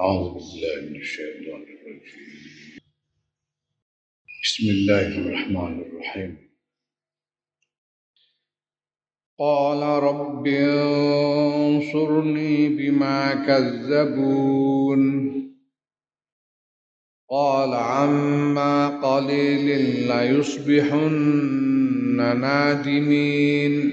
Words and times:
أعوذ 0.00 0.32
بالله 0.34 0.90
من 0.90 0.96
الشيطان 0.96 1.62
الرجيم. 1.62 2.32
بسم 4.44 4.64
الله 4.70 5.08
الرحمن 5.08 5.82
الرحيم. 5.82 6.38
قال 9.38 9.82
رب 10.02 10.46
انصرني 11.66 12.68
بما 12.68 13.34
كذبون. 13.46 15.00
قال 17.30 17.74
عما 17.74 18.88
قليل 18.88 19.68
ليصبحن 20.08 21.10
نادمين. 22.40 23.92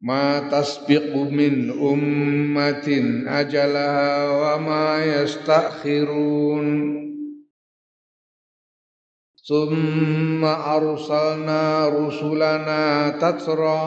ما 0.00 0.40
تسبق 0.48 1.16
من 1.16 1.70
أمة 1.70 2.88
أجلها 3.26 4.30
وما 4.30 5.04
يستأخرون. 5.04 6.98
ثم 9.48 10.44
أرسلنا 10.44 11.88
رسلنا 11.88 13.08
تترى 13.08 13.84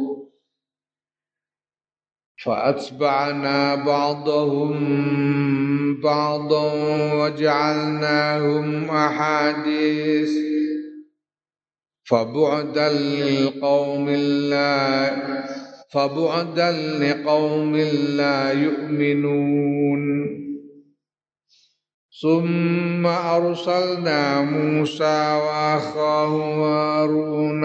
فأتبعنا 2.47 3.75
بعضهم 3.75 4.75
بعضا 6.01 6.73
وجعلناهم 7.15 8.85
أحاديث 8.91 10.31
فبعدا 12.05 12.93
للقوم 12.93 14.11
لا 14.51 15.11
فبعدا 15.91 16.71
لقوم 16.73 17.77
لا 18.17 18.53
يؤمنون. 18.53 20.27
ثم 22.23 23.07
أرسلنا 23.07 24.41
موسى 24.43 25.41
وأخاه 25.45 26.35
هارون 26.65 27.65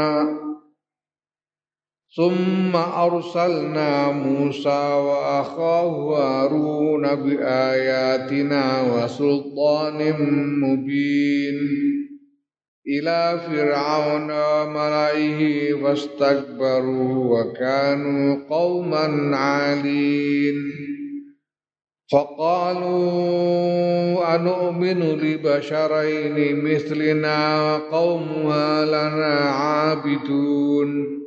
ثم 2.18 2.76
أرسلنا 2.76 4.12
موسى 4.12 4.94
وأخاه 4.94 6.18
هارون 6.18 7.16
بآياتنا 7.16 8.82
وسلطان 8.82 10.14
مبين 10.64 11.56
إلى 12.88 13.40
فرعون 13.48 14.32
وملئه 14.32 15.74
فاستكبروا 15.84 17.40
وكانوا 17.40 18.38
قوما 18.50 19.38
عالين 19.38 20.56
فقالوا 22.12 23.16
أنؤمن 24.36 25.00
لبشرين 25.00 26.66
مثلنا 26.66 27.62
وقومها 27.74 28.86
لنا 28.86 29.36
عابدون 29.36 31.21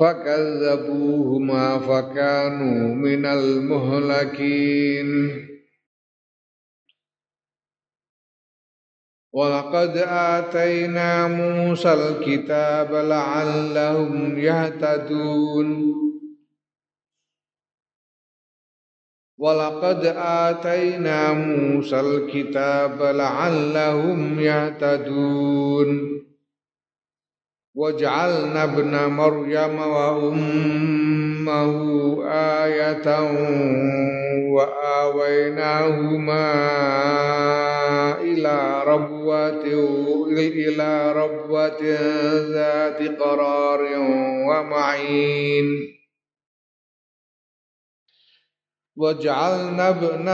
فكذبوهما 0.00 1.78
فكانوا 1.78 2.94
من 2.94 3.26
المهلكين. 3.26 5.10
ولقد 9.32 9.96
آتينا 10.08 11.28
موسى 11.28 11.92
الكتاب 11.92 12.92
لعلهم 12.94 14.38
يهتدون. 14.38 15.94
ولقد 19.38 20.04
آتينا 20.16 21.32
موسى 21.32 22.00
الكتاب 22.00 23.02
لعلهم 23.02 24.40
يهتدون. 24.40 26.09
وجعلنا 27.74 28.64
ابن 28.64 29.06
مريم 29.14 29.78
وأمه 29.78 31.72
آية 32.64 33.20
وآويناهما 34.54 36.50
إلى 38.20 38.84
ربوة 38.86 39.64
إلى 40.38 41.12
ربوة 41.12 41.82
ذات 42.52 43.20
قرار 43.20 43.80
ومعين. 44.48 45.66
وجعلنا 48.96 49.88
ابن 49.88 50.28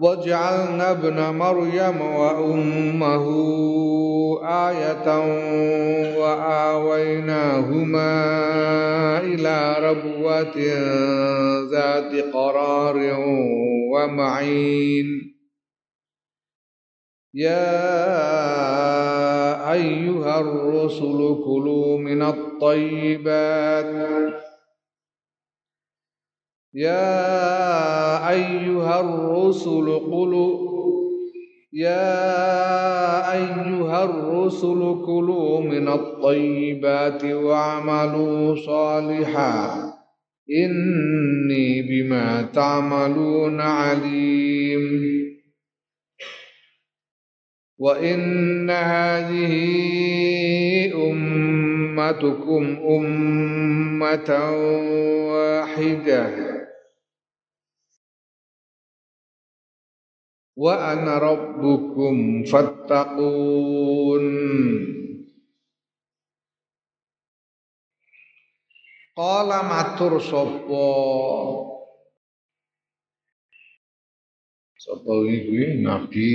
وجعلنا 0.00 0.90
ابن 0.90 1.18
مريم 1.36 2.00
وأمه 2.00 3.26
آية 4.42 5.08
وآويناهما 6.18 8.10
إلى 9.20 9.76
ربوة 9.78 10.56
ذات 11.70 12.34
قرار 12.34 12.96
ومعين. 13.92 15.06
يا 17.34 17.76
أيها 19.72 20.40
الرسل 20.40 21.42
كلوا 21.44 21.98
من 21.98 22.22
الطيبات. 22.22 23.86
يا 26.74 28.28
أيها 28.28 29.00
الرسل 29.00 29.98
قلوا 29.98 30.65
يا 31.78 33.32
أيها 33.32 34.04
الرسل 34.04 35.02
كلوا 35.06 35.60
من 35.60 35.88
الطيبات 35.88 37.24
واعملوا 37.24 38.56
صالحا. 38.56 39.92
إني 40.64 41.82
بما 41.82 42.42
تعملون 42.42 43.60
عليم. 43.60 45.06
وإن 47.78 48.70
هذه 48.70 49.54
أمتكم 50.94 52.76
أمة 52.88 54.50
واحدة. 55.32 56.55
Wa 60.56 60.72
ana 60.92 61.20
rabbukum 61.20 62.48
fattaqun. 62.48 64.24
Qala 69.16 69.64
matur 69.64 70.20
sapa? 70.20 70.88
Sapa 74.76 75.12
iki 75.28 75.80
nabi. 75.80 76.28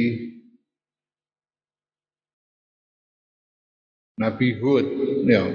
Nabi 4.22 4.48
Hud 4.62 4.86
ya. 5.26 5.46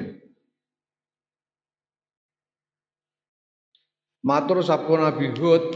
Matur 4.26 4.58
sapa 4.66 4.90
Nabi 4.98 5.30
Hud 5.38 5.66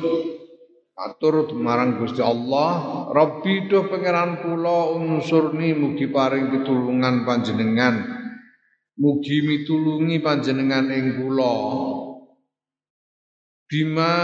Atur 1.00 1.48
marang 1.56 1.96
Gusti 1.96 2.20
Allah, 2.20 3.08
Rabbi 3.08 3.72
duh 3.72 3.88
pangeran 3.88 4.44
kula 4.44 4.92
unsurni 5.00 5.72
mugi 5.72 6.12
paring 6.12 6.52
pitulungan 6.52 7.24
panjenengan. 7.24 8.04
Mugi 9.00 9.40
mitulungi 9.40 10.20
panjenengan 10.20 10.92
ing 10.92 11.24
kula. 11.24 11.56
Bima 13.64 14.14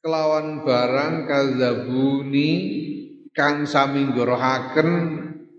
kelawan 0.00 0.64
barang 0.64 1.14
kadzabuni 1.28 2.50
kang 3.36 3.68
sami 3.68 4.08
ngorohaken 4.08 4.90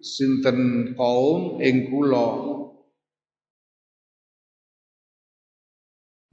sinten 0.01 0.93
kaum 0.97 1.61
ing 1.61 1.93
kula 1.93 2.54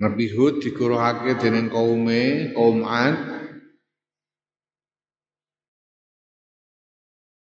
Nabi 0.02 0.26
Hud 0.34 0.58
diguruhake 0.58 1.38
dening 1.38 1.70
kaume 1.70 2.50
kaum 2.58 2.82
Ad. 2.82 3.14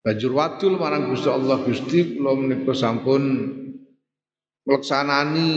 Banjur 0.02 0.34
wadul 0.34 0.82
marang 0.82 1.14
Gusti 1.14 1.30
Allah. 1.30 1.62
Gusti 1.62 2.18
kula 2.18 2.34
menika 2.34 2.74
sampun 2.74 3.24
melaksanani 4.66 5.50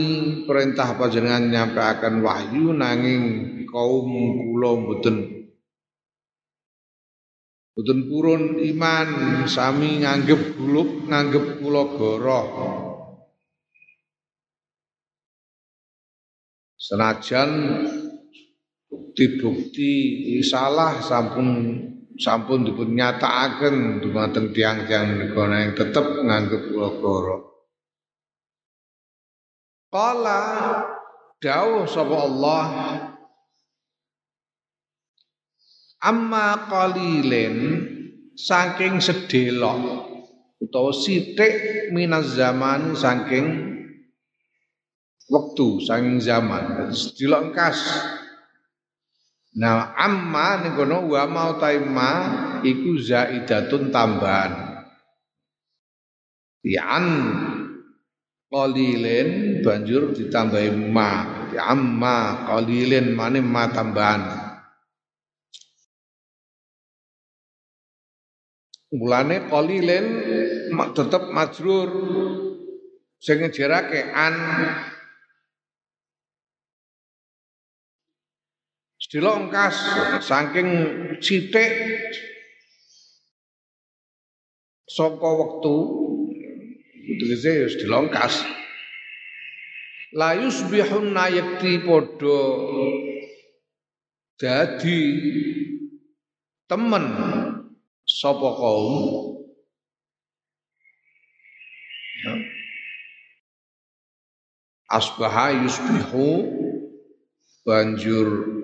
perintah 0.45 0.93
panjenengan 0.93 1.73
akan 1.73 2.21
wahyu 2.21 2.69
nanging 2.69 3.23
kaum 3.65 4.05
kula 4.53 4.69
mboten. 4.77 5.17
Mboten 7.73 7.99
purun 8.05 8.61
iman 8.61 9.09
sami 9.49 10.05
nganggep 10.05 10.53
gulup 10.53 11.09
nganggep 11.09 11.65
kula 11.65 11.83
goroh 11.97 12.90
Senajan 16.81 17.51
bukti-bukti 18.89 19.93
salah 20.41 20.97
sampun 20.97 21.77
sampun 22.17 22.65
dipun 22.65 22.97
nyatakaken 22.97 24.01
dumateng 24.01 24.49
tiang-tiang 24.49 25.13
menika 25.13 25.45
yang 25.45 25.77
tetep 25.77 26.01
nganggep 26.25 26.73
kula 26.73 26.89
goro. 26.97 27.37
Qala 29.93 30.41
dawuh 31.37 31.85
sapa 31.85 32.15
Allah 32.17 32.67
Amma 36.01 36.65
qalilen 36.65 37.57
saking 38.33 38.97
sedelok 38.97 40.09
utawa 40.57 40.89
sithik 40.89 41.93
minaz 41.93 42.33
zaman 42.33 42.97
saking 42.97 43.45
waktu 45.31 45.67
saking 45.87 46.19
zaman 46.19 46.91
sedilok 46.91 47.55
engkas 47.55 47.79
Nah, 49.51 49.91
amma 49.99 50.63
ning 50.63 50.79
kono 50.79 51.11
wa 51.11 51.27
mau 51.27 51.59
taima 51.59 52.11
iku 52.63 52.95
zaidatun 52.95 53.91
tambahan. 53.91 54.79
Yan 56.63 57.05
qalilen 58.47 59.59
banjur 59.59 60.15
ditambahi 60.15 60.71
ma. 60.71 61.43
Amma 61.51 62.47
qalilen 62.47 63.11
mane 63.11 63.43
ma 63.43 63.67
tambahan. 63.67 64.23
Mulane 68.95 69.51
qalilen 69.51 70.05
tetep 70.95 71.27
majrur 71.27 71.89
sing 73.19 73.43
ngejerake 73.43 74.15
an 74.15 74.35
dilongkas 79.11 79.75
saking 80.23 80.71
sithik. 81.19 81.75
Saka 84.87 85.29
wektu 85.39 85.75
tegese 87.19 87.67
wis 87.67 87.75
dilongkas. 87.79 88.39
La 90.15 90.35
yusbihunna 90.35 91.27
yakti 91.31 91.83
padha 91.83 92.39
dadi 94.39 94.99
temen 96.67 97.05
sapa 98.07 98.49
kaum. 98.55 99.31
Asbaha 104.91 105.55
yusbihu 105.55 106.51
banjur 107.63 108.60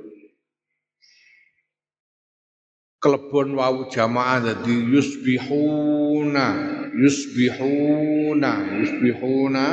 kelebon 3.08 3.56
wau 3.56 3.88
jamaah 3.88 4.44
dadi 4.44 4.84
yusbihuna 4.84 6.46
yusbihuna 6.92 8.84
yusbihuna. 8.84 9.66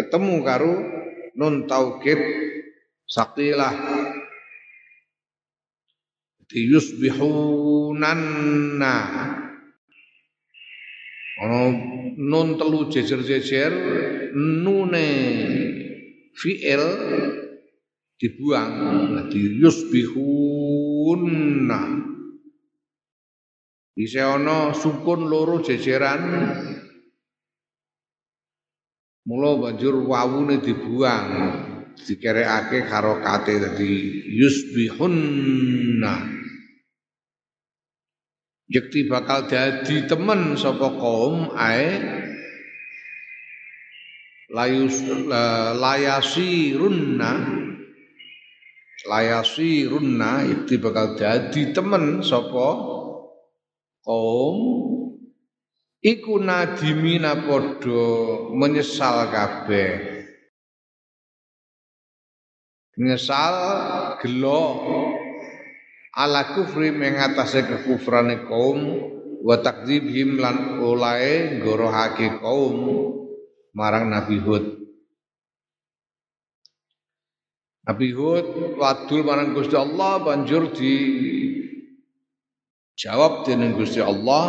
Ketemu 0.00 0.40
karo 0.40 0.80
nun 1.36 1.68
taukid 1.68 2.16
sakilah 3.04 3.76
di 6.48 6.72
yusbihunanna. 6.72 8.96
Ono 11.44 11.60
nun 12.16 12.56
telu 12.56 12.88
jejer-jejer 12.88 13.76
nune 14.32 15.08
fi'il 16.32 16.80
dibuang. 18.16 19.28
Di 19.28 19.60
yusbihunna 19.60 22.09
Isih 24.00 24.24
ana 24.24 24.72
sukun 24.72 25.28
loro 25.28 25.60
jejeran. 25.60 26.24
Mula 29.28 29.60
banjur 29.60 30.08
wawune 30.08 30.64
dibuang, 30.64 31.28
dikerekake 32.08 32.88
karo 32.88 33.20
kate 33.20 33.60
dadi 33.60 34.24
yusbihunna. 34.40 36.16
Yekti 38.72 39.04
bakal 39.04 39.44
dadi 39.52 40.08
temen 40.08 40.56
sapa 40.56 40.96
kaum 40.96 41.52
ae 41.52 42.00
layus 44.48 45.04
layasi 45.76 46.72
runna 46.72 47.36
yekti 50.48 50.80
bakal 50.80 51.18
dadi 51.18 51.74
temen 51.76 52.24
sapa 52.24 52.99
kaum 54.04 54.56
iku 56.00 56.40
nadimina 56.40 57.36
padha 57.36 58.04
menyesal 58.56 59.28
kabeh. 59.28 59.92
Menyesal 63.00 63.56
gelo 64.20 64.62
ala 66.12 66.52
kufri 66.52 66.92
mengatasi 66.92 67.64
kekufrane 67.64 68.44
kaum 68.44 68.78
wa 69.40 69.56
takdzibhim 69.56 70.36
lan 70.36 70.84
olae 70.84 71.64
gorohake 71.64 72.42
kaum 72.44 72.76
marang 73.72 74.12
Nabi 74.12 74.36
Hud. 74.36 74.64
Nabi 77.88 78.08
Hud 78.12 78.76
wadul 78.76 79.24
marang 79.24 79.56
Gusti 79.56 79.74
Allah 79.74 80.20
banjur 80.20 80.68
di 80.76 80.94
Jawab 83.00 83.48
dening 83.48 83.80
Gusti 83.80 84.04
Allah, 84.04 84.44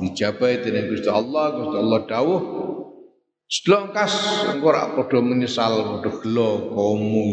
dijabahi 0.00 0.64
dening 0.64 0.88
Gusti 0.88 1.12
Allah, 1.12 1.52
Gusti 1.52 1.76
Allah 1.76 2.00
dawuh 2.08 2.42
Sedlongkas 3.50 4.46
engko 4.46 4.70
ora 4.70 4.94
padha 4.94 5.18
menyesal 5.18 5.98
padha 5.98 6.10
gelo 6.22 6.70
kaummu. 6.70 7.28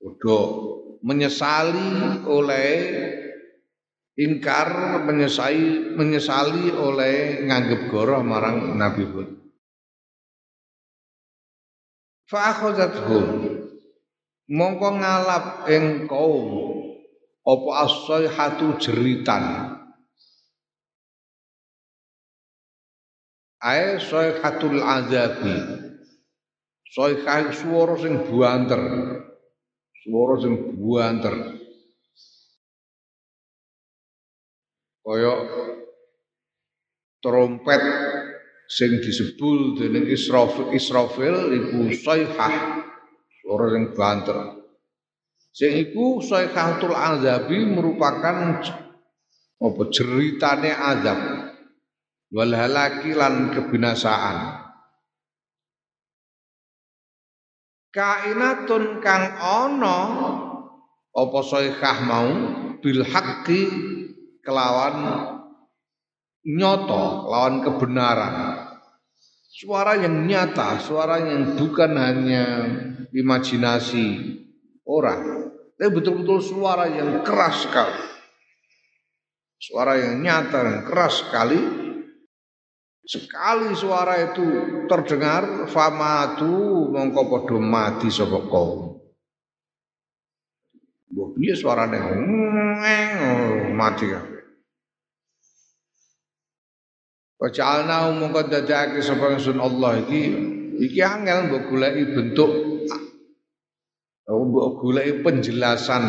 Padha 0.00 0.38
menyesali 1.04 2.24
oleh 2.24 2.72
ingkar 4.16 5.04
menyesali 5.04 5.92
menyesali 5.92 6.72
oleh 6.72 7.44
nganggep 7.44 7.92
goroh 7.92 8.24
marang 8.24 8.80
Nabi 8.80 9.04
Hud. 9.04 9.28
Fa 12.24 12.56
akhazathum 12.56 13.24
mongko 14.48 14.88
ngalap 15.04 15.68
ing 15.68 16.08
kaum 16.08 16.48
apa 17.44 17.70
as-sayhatu 17.84 18.80
jeritan? 18.80 19.44
Ae 23.60 24.00
sayhatul 24.00 24.80
azabi. 24.80 25.56
Sayhah 26.92 27.52
swara 27.52 27.96
sing 28.00 28.24
buanter. 28.28 28.80
Swara 30.04 30.34
sing 30.40 30.76
buanter. 30.76 31.36
Kaya 35.04 35.32
trompet 37.24 37.82
sing 38.68 39.00
disebul 39.00 39.80
dening 39.80 40.08
Israfil 40.12 40.72
Israfil 40.76 41.36
iku 41.56 41.92
sayhah. 41.92 42.84
Swara 43.40 43.66
sing 43.72 43.84
banter 43.96 44.63
Sing 45.54 45.70
iku 45.70 46.18
Saikatul 46.18 46.98
Azabi 46.98 47.62
merupakan 47.62 48.58
apa 49.62 49.82
jeritane 49.94 50.74
azab 50.74 51.20
wal 52.34 52.50
halaki 52.50 53.14
lan 53.14 53.54
kebinasaan. 53.54 54.66
Kainatun 57.94 58.98
kang 58.98 59.38
ana 59.38 59.98
apa 61.14 61.38
saikah 61.46 61.98
mau 62.02 62.30
bil 62.82 63.06
haqqi 63.06 63.70
kelawan 64.42 64.96
nyoto, 66.42 67.30
lawan 67.30 67.62
kebenaran. 67.62 68.66
Suara 69.54 69.94
yang 70.02 70.26
nyata, 70.26 70.82
suara 70.82 71.22
yang 71.22 71.54
bukan 71.54 71.94
hanya 71.94 72.44
imajinasi 73.14 74.34
orang, 74.82 75.43
tapi 75.74 75.90
betul-betul 75.90 76.38
suara 76.38 76.86
yang 76.86 77.26
keras 77.26 77.66
sekali. 77.66 78.02
Suara 79.58 79.98
yang 79.98 80.22
nyata 80.22 80.58
dan 80.62 80.78
keras 80.86 81.26
sekali. 81.26 81.60
Sekali 83.04 83.68
suara 83.76 84.32
itu 84.32 84.44
terdengar, 84.88 85.68
famatu 85.68 86.88
mongko 86.88 87.22
padha 87.28 87.58
mati 87.60 88.08
sapa 88.08 88.48
kaum. 88.48 88.96
Mbok 91.12 91.28
piye 91.36 91.52
suarane 91.52 92.00
mati 93.76 94.08
kan. 94.08 94.24
Waja'alna 97.44 98.14
mongko 98.14 98.48
dadake 98.48 99.04
sapa 99.04 99.36
sun 99.36 99.60
Allah 99.60 100.00
iki 100.00 100.22
iki 100.80 101.04
angel 101.04 101.50
mbok 101.52 101.62
goleki 101.68 102.04
bentuk 102.14 102.73
mbok 104.32 104.80
goleki 104.80 105.20
penjelasan 105.20 106.04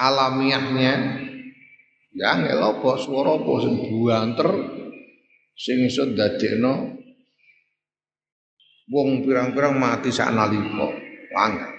alamiahnya. 0.00 0.94
Ya 2.10 2.34
angel 2.34 2.58
apa 2.58 2.98
swara 2.98 3.38
apa 3.38 3.52
sing 3.62 3.74
buanter 3.86 4.50
sing 5.54 5.86
iso 5.86 6.10
dadekno 6.10 6.98
wong 8.90 9.22
pirang-pirang 9.22 9.78
mati 9.78 10.10
sak 10.10 10.34
nalika. 10.34 10.90
Angel 11.30 11.70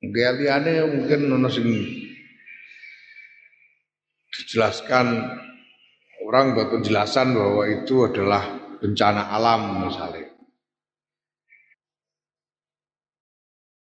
Galiane 0.00 0.80
mungkin 0.88 1.28
ono 1.28 1.46
sing 1.52 1.68
dijelaskan 4.32 5.06
orang 6.30 6.54
buat 6.54 6.70
penjelasan 6.70 7.34
bahwa 7.34 7.66
itu 7.66 8.06
adalah 8.06 8.46
bencana 8.78 9.34
alam 9.34 9.82
misalnya. 9.82 10.30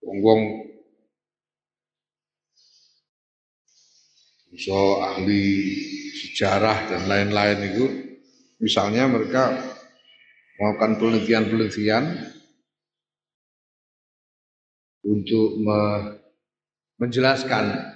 Wong 0.06 0.42
so 4.56 5.02
ahli 5.02 5.74
sejarah 6.14 6.86
dan 6.86 7.10
lain-lain 7.10 7.58
itu 7.66 7.84
misalnya 8.62 9.10
mereka 9.10 9.50
melakukan 10.56 11.02
penelitian-penelitian 11.02 12.04
untuk 15.02 15.48
me 15.60 15.80
menjelaskan 16.96 17.92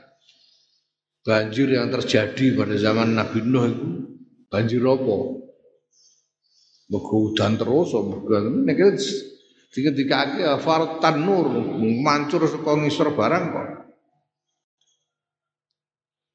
banjir 1.25 1.73
yang 1.73 1.89
terjadi 1.89 2.53
pada 2.53 2.77
zaman 2.77 3.17
Nabi 3.17 3.41
Nuh 3.41 3.65
itu 3.65 4.00
banjir 4.51 4.83
apa? 4.83 5.17
Mergo 6.91 7.17
udan 7.31 7.55
terus, 7.55 7.95
mergo 7.95 8.37
nek 8.67 8.99
ketika 9.71 10.17
akhir 10.27 10.59
fartan 10.67 11.23
nur 11.23 11.47
mancur 12.03 12.43
saka 12.51 12.75
ngisor 12.75 13.15
barang 13.15 13.45
kok. 13.55 13.69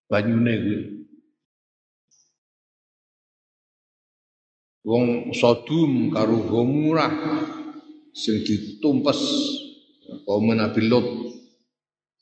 Banyune 0.08 0.54
kuwi. 0.64 0.80
Wong 4.86 5.34
Sodom 5.34 6.14
karo 6.14 6.46
Gomorrah 6.46 7.10
sing 8.14 8.46
ditumpes 8.46 9.18
kaum 10.30 10.54
Nabi 10.54 10.86
Lot 10.86 11.08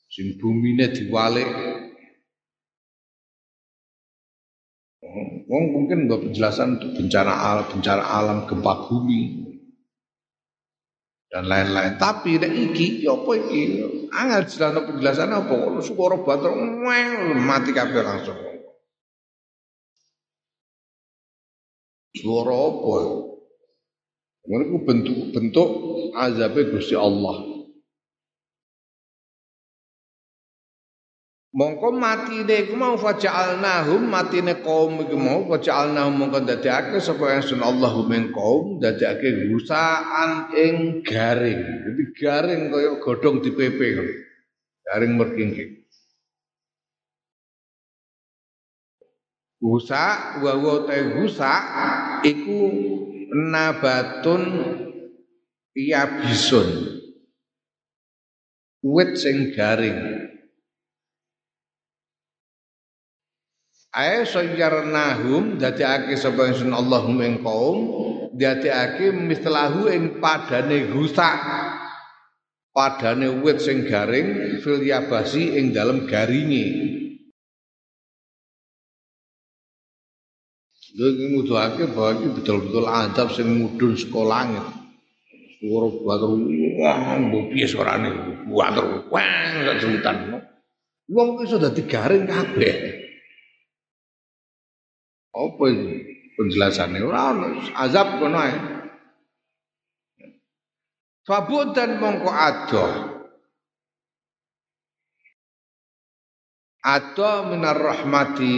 sing 0.08 0.40
bumine 0.40 0.88
diwalik 0.88 1.73
Mungkin 5.54 6.10
mbok 6.10 6.26
penjelasan 6.26 6.82
untuk 6.82 6.98
bencana 6.98 7.30
alam, 7.30 7.66
bencana 7.70 8.02
alam 8.02 8.38
gempa 8.50 8.90
bumi 8.90 9.44
dan 11.30 11.46
lain-lain. 11.46 11.94
Tapi 11.94 12.42
nek 12.42 12.50
iki 12.50 13.06
ya 13.06 13.14
apa 13.14 13.38
iki? 13.38 13.62
Angel 14.10 14.42
jelasno 14.50 14.80
penjelasan 14.82 15.30
apa? 15.30 15.54
Suara 15.78 16.18
batur 16.26 16.58
mati 17.38 17.70
kabeh 17.70 18.02
langsung. 18.02 18.38
Suara 22.18 22.54
apa? 22.54 22.94
Mereka 24.44 24.76
bentuk-bentuk 24.82 25.68
azabnya 26.18 26.62
Gusti 26.70 26.98
Allah. 26.98 27.53
Mongko 31.54 31.94
matine 31.94 32.66
iku 32.66 32.74
mau 32.74 32.98
faja'alnahum 32.98 34.10
matine 34.10 34.58
kaum 34.58 34.98
iku 35.06 35.14
mau 35.14 35.46
faja'alnahum 35.46 36.18
mongko 36.18 36.42
dadekake 36.42 36.98
sapa 36.98 37.38
ingsun 37.38 37.62
Allahu 37.62 38.10
min 38.10 38.34
kaum 38.34 38.82
dadekake 38.82 39.54
gusaan 39.54 40.50
ing 40.58 41.06
garing. 41.06 41.62
Jadi 41.62 42.02
garing 42.18 42.62
kaya 42.74 42.98
godhong 42.98 43.38
dipepe 43.38 43.86
garing 44.84 45.14
merkingking 45.16 45.84
Gusa 49.64 50.36
wa 50.44 50.52
wa 50.60 50.84
ta 50.84 50.92
gusa 51.16 51.52
iku 52.20 52.68
nabatun 53.32 54.42
bisun 55.72 56.68
wit 58.84 59.16
sing 59.16 59.56
garing 59.56 60.33
Ae 63.94 64.26
sayyarnahum 64.26 65.54
dadekake 65.62 66.18
sapa 66.18 66.50
ingsun 66.50 66.74
Allahum 66.74 67.14
ing 67.22 67.46
kaum 67.46 67.78
dadekake 68.34 69.14
mislahu 69.14 69.86
ing 69.86 70.18
padane 70.18 70.90
gusak 70.90 71.38
padane 72.74 73.38
wit 73.38 73.62
sing 73.62 73.86
garing 73.86 74.58
fil 74.58 74.82
yabasi 74.82 75.54
ing 75.54 75.70
dalem 75.70 76.10
garinge 76.10 76.66
Lha 80.94 81.10
nuduhake 81.10 81.90
bahwa 81.90 82.22
iki 82.22 82.28
betul-betul 82.38 82.86
adab 82.86 83.26
sing 83.34 83.50
mudhun 83.50 83.98
saka 83.98 84.22
langit. 84.22 84.62
Suara 85.58 85.90
batur 85.90 86.38
wah 86.78 87.18
mbok 87.18 87.50
piye 87.50 87.66
suarane 87.66 88.14
batur 88.46 89.02
wah 89.10 89.26
sak 89.66 89.82
semutan. 89.82 90.38
Wong 91.10 91.42
iso 91.42 91.58
dadi 91.58 91.82
garing 91.82 92.30
kabeh. 92.30 93.03
Apa 95.34 95.64
itu 95.66 95.90
penjelasannya? 96.38 97.02
Ora 97.02 97.34
azab 97.82 98.22
kono 98.22 98.38
ae. 98.38 98.54
dan 101.74 101.90
mongko 101.98 102.30
adoh. 102.30 102.92
Adoh 106.84 107.48
minar 107.50 107.80
rahmati 107.80 108.54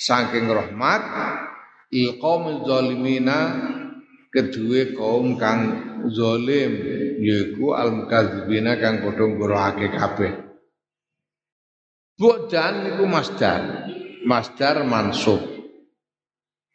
saking 0.00 0.48
rahmat 0.48 1.02
ilqaumil 1.92 2.64
zalimina 2.64 3.40
kedua 4.32 4.96
kaum 4.96 5.36
kang 5.36 5.60
zalim 6.10 6.72
yaiku 7.20 7.76
al 7.76 7.92
mukadzibina 7.92 8.80
kang 8.80 9.04
padha 9.04 9.24
ngorohake 9.28 9.86
kabeh. 9.92 10.32
Budan 12.16 12.88
niku 12.88 13.04
masdar 13.04 13.93
masdar 14.24 14.82
mansub. 14.84 15.40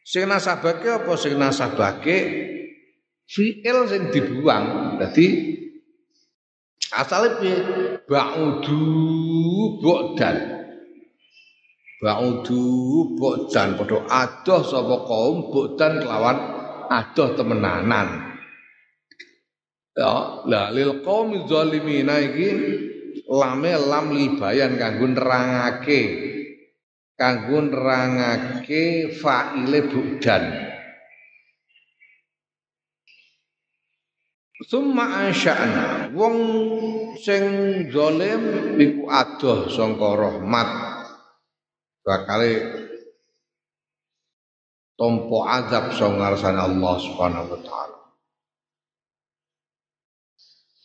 Sing 0.06 0.26
nasabake 0.26 0.90
apa 0.90 1.14
sing 1.20 1.38
nasabake 1.38 2.18
fi'il 3.30 3.78
sing 3.86 4.10
dibuang. 4.10 4.98
Dadi 4.98 5.28
asale 6.98 7.38
piye? 7.38 7.58
Ba'udu 8.10 8.82
bu'dan. 9.86 10.38
Ba'udu 12.02 12.62
bu'dan 13.20 13.78
padha 13.78 13.98
adoh 14.10 14.62
sapa 14.66 14.96
kaum 15.06 15.54
bu'dan 15.54 16.02
kelawan 16.02 16.38
adoh 16.90 17.38
temenanan. 17.38 18.34
Ya, 19.94 20.42
la 20.48 20.72
lil 20.72 21.04
qaumi 21.04 21.44
zalimina 21.44 22.24
iki 22.24 22.50
lame 23.28 23.74
lam 23.78 24.16
libayan 24.16 24.80
kanggo 24.80 25.12
nerangake 25.12 26.02
kanggo 27.20 27.60
nerangake 27.60 29.12
faile 29.20 29.80
budan 29.92 30.44
Summa 34.60 35.28
ansya'na 35.28 36.12
wong 36.12 36.36
sing 37.16 37.44
zalim 37.96 38.76
iku 38.76 39.08
adoh 39.08 39.72
sangka 39.72 40.20
rahmat. 40.20 40.70
Bakale 42.04 42.52
tompo 45.00 45.48
azab 45.48 45.96
sing 45.96 46.20
ngarsane 46.20 46.60
Allah 46.60 46.96
Subhanahu 47.00 47.56
wa 47.56 47.60
taala 47.64 47.99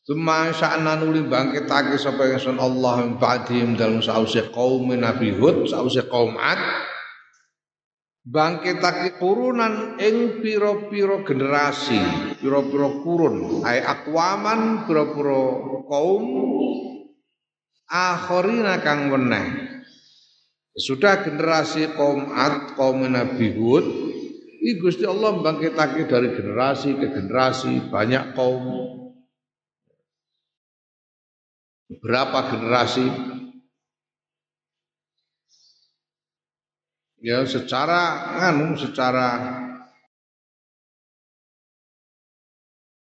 Suma 0.05 0.53
sya'na 0.53 1.01
nuli 1.01 1.25
bangkitake 1.25 1.97
sapa 1.97 2.29
ingsun 2.29 2.61
Allah 2.61 3.09
ing 3.09 3.17
ba'dihim 3.17 3.73
dalem 3.73 4.05
sause 4.05 4.53
kaum 4.53 4.93
Nabi 4.93 5.33
Hud, 5.33 5.65
sause 5.65 6.05
kaum 6.13 6.37
Ad. 6.37 6.61
Bangkitake 8.29 9.17
kurunan 9.17 9.97
ing 9.97 10.45
pira-pira 10.45 11.25
generasi, 11.25 11.97
pira-pira 12.37 13.01
kurun, 13.01 13.65
ai 13.65 13.81
akwaman 13.81 14.85
pira-pira 14.85 15.41
kaum 15.89 16.25
akhirina 17.89 18.85
kang 18.85 19.09
weneh. 19.09 19.81
Sudah 20.77 21.25
generasi 21.25 21.97
kaum 21.97 22.29
Ad, 22.29 22.77
kaum 22.77 23.09
Nabi 23.09 23.57
Hud, 23.57 23.89
ini 24.61 24.77
Gusti 24.77 25.09
Allah 25.09 25.33
bangkitake 25.41 26.05
dari 26.05 26.29
generasi 26.37 26.93
ke 26.93 27.09
generasi 27.09 27.89
banyak 27.89 28.37
kaum 28.37 29.04
berapa 32.01 32.51
generasi 32.51 33.07
ya 37.25 37.45
secara 37.49 38.35
anu 38.51 38.77
secara 38.77 39.29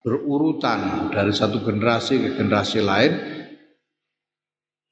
berurutan 0.02 1.12
dari 1.12 1.34
satu 1.34 1.60
generasi 1.62 2.22
ke 2.22 2.30
generasi 2.38 2.80
lain 2.80 3.12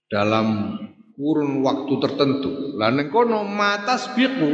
dalam 0.06 0.76
kurun 1.16 1.64
waktu 1.64 1.94
tertentu. 1.98 2.76
Lah 2.76 2.92
ning 2.92 3.08
kono 3.08 3.42
matas 3.42 4.12
biku, 4.12 4.50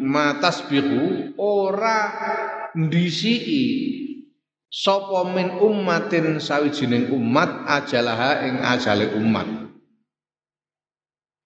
matas 0.00 0.62
biku 0.70 1.34
ora 1.36 2.14
ndisiki 2.78 4.03
sapa 4.74 5.22
min 5.30 5.62
ummatin 5.62 6.42
sawijining 6.42 7.14
umat 7.14 7.62
ajalaha 7.70 8.42
ing 8.50 8.58
ajale 8.58 9.14
umat. 9.14 9.46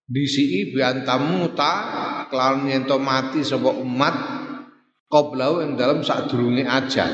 Disiki 0.08 0.72
biantamu 0.72 1.52
ta 1.52 2.24
kelawan 2.32 2.72
yen 2.72 2.88
mati 2.88 3.44
sapa 3.44 3.68
umat 3.76 4.16
ing 5.60 5.76
dalam 5.76 6.00
sadurunge 6.00 6.64
ajal. 6.64 7.12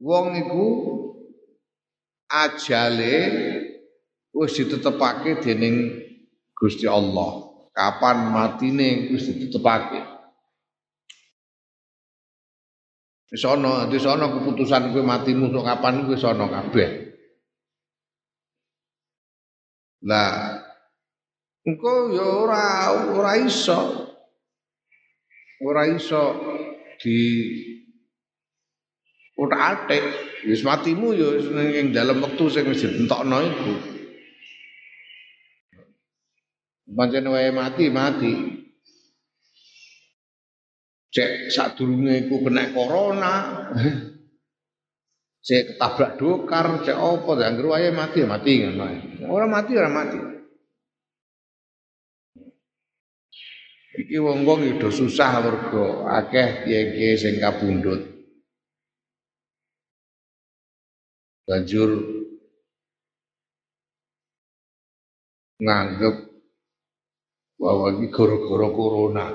Wong 0.00 0.32
iku 0.40 0.64
ajale 2.32 3.16
wis 4.32 4.56
ditetepake 4.56 5.44
dening 5.44 6.00
Gusti 6.56 6.88
Allah. 6.88 7.52
Kapan 7.76 8.32
matine 8.32 9.12
wis 9.12 9.28
ditetepake 9.28 10.13
Wis 13.32 13.42
ana, 13.48 13.88
wis 13.88 14.04
ana 14.04 14.28
keputusan 14.28 14.92
kowe 14.92 15.00
matimu 15.00 15.48
sok 15.48 15.64
kapan 15.64 16.04
wis 16.10 16.24
ana 16.24 16.44
kabeh. 16.44 16.90
Lah 20.04 20.60
engko 21.64 22.12
ya 22.12 22.26
ora 22.44 22.64
ora 23.16 23.32
iso. 23.40 23.80
Ora 25.64 25.88
iso 25.88 26.22
di 27.00 27.16
ora 29.40 29.72
atik. 29.72 30.04
Wis 30.44 30.60
matimu 30.60 31.16
ya 31.16 31.28
ning 31.40 31.96
dalam 31.96 32.20
wektu 32.20 32.52
sing 32.52 32.68
wis 32.68 32.84
ditentokno 32.84 33.38
iku. 33.40 33.74
Pancen 36.94 37.26
wae 37.32 37.50
mati 37.50 37.90
mati. 37.90 38.53
Cek 41.14 41.46
sadurunge 41.46 42.26
iku 42.26 42.42
kena 42.42 42.74
corona. 42.74 43.34
Cek 45.46 45.78
ketabrak 45.78 46.18
dokar, 46.18 46.82
cek 46.82 46.98
apa 46.98 47.30
anggere 47.38 47.68
wae 47.70 47.88
mati 47.94 48.26
mati 48.26 48.52
ngono. 48.66 48.84
Ora 49.30 49.46
mati 49.46 49.72
ora 49.78 49.90
mati. 49.94 50.18
Iki 53.94 54.18
wong-wong 54.18 54.74
udah 54.74 54.90
susah 54.90 55.38
mergo 55.38 56.02
akeh 56.10 56.66
kiye-kiye 56.66 57.14
sing 57.14 57.38
kabundut. 57.38 58.02
Banjur 61.46 61.94
nganggep 65.62 66.16
bahwa 67.54 67.86
ini 67.94 68.10
gara-gara 68.10 68.68
corona. 68.74 69.26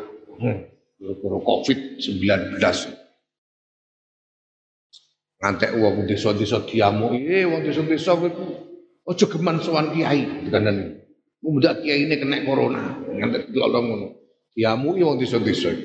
Hmm 0.43 0.68
gara 0.99 1.39
Covid-19. 1.39 2.59
Ngantek 5.39 5.71
wong 5.79 6.03
desa-desa 6.03 6.67
diamu, 6.67 7.15
eh 7.15 7.47
wong 7.47 7.63
desa-desa 7.63 8.19
kuwi 8.19 8.35
aja 9.07 9.23
geman 9.31 9.63
sowan 9.63 9.95
kiai 9.95 10.43
dikandani. 10.43 10.99
Mudak 11.39 11.79
kiai 11.79 12.03
ini 12.03 12.19
kena 12.19 12.43
corona, 12.43 12.99
ngantek 13.07 13.47
dilolong 13.47 13.85
ngono. 13.87 14.19
Diamu 14.51 14.99
wong 14.99 15.15
desa-desa. 15.15 15.71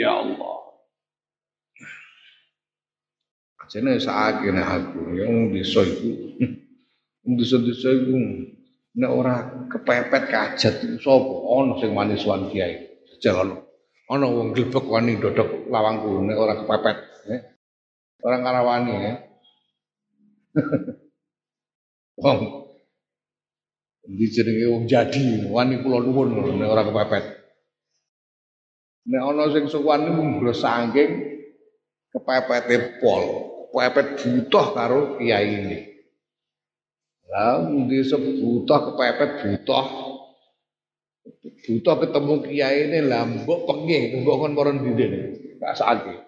ya 0.00 0.16
Allah. 0.16 0.56
Jane 3.68 4.00
nek 4.00 4.08
aku, 4.08 5.12
yang 5.12 5.52
desa 5.52 5.84
iku. 5.84 6.08
Wong 7.28 7.36
desa-desa 7.36 7.92
iku 7.92 8.16
nek 8.98 9.10
ora 9.14 9.34
kepepet 9.70 10.24
kajat 10.26 10.74
sapa? 10.98 11.34
Ana 11.54 11.78
sing 11.78 11.94
wani 11.94 12.18
suwan 12.18 12.50
kiai 12.50 12.82
jajal 13.22 13.62
ana 14.10 14.26
wong 14.26 14.50
glebek 14.50 14.82
wani 14.90 15.22
dodok 15.22 15.70
lawangku 15.70 16.26
nek 16.26 16.34
ora 16.34 16.54
kepepet 16.58 16.98
eh. 17.30 17.40
ora 18.26 18.36
ngarawani 18.42 18.92
ya 18.98 19.14
wong. 22.24 22.40
Di 24.08 24.26
jenenge 24.34 24.66
wong 24.66 24.84
jadi 24.90 25.46
wani 25.46 25.78
kula 25.78 26.02
nuwun 26.02 26.58
nek 26.58 26.66
ora 26.66 26.82
kepepet. 26.82 27.24
Nek 29.14 29.22
ana 29.22 29.46
sing 29.54 29.70
sowan 29.70 30.10
niku 30.10 30.50
saking 30.50 31.10
kepepete 32.10 32.98
pol 32.98 33.22
kepepet 33.70 34.26
butuh 34.26 34.66
karo 34.74 35.00
kiai 35.22 35.46
ini 35.54 35.87
lah 37.28 38.00
sebuta 38.04 38.76
kepepet 38.88 39.30
butuh. 39.44 40.08
Butuh 41.68 41.96
ketemu 42.00 42.34
kiai 42.48 42.88
ini 42.88 43.00
lah 43.04 43.28
mbok 43.28 43.68
pengih 43.68 44.24
mbok 44.24 44.36
kon 44.40 44.56
moron 44.56 44.80
gak 45.60 45.76
sakit 45.76 46.18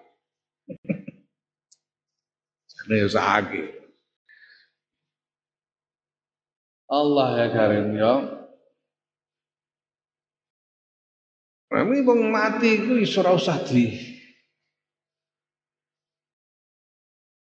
Ini 2.85 2.95
ya 3.01 3.07
sakit 3.09 3.67
Allah 6.91 7.27
ya 7.41 7.47
karim 7.49 7.87
ya 7.97 8.13
Kami 11.71 12.03
bang 12.03 12.21
mati 12.27 12.69
itu 12.83 12.99
di 13.63 13.87